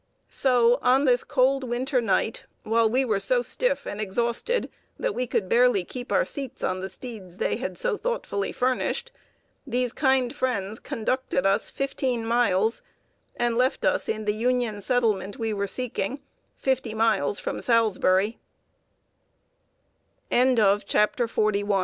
[0.29, 5.27] ]So, on this cold winter night, while we were so stiff and exhausted that we
[5.27, 9.11] could barely keep our seats on the steeds they had so thoughtfully furnished,
[9.67, 12.81] these kind friends conducted us fifteen miles,
[13.35, 16.19] and left us in the Union settlement we were seeking,
[16.55, 17.51] fifty miles fr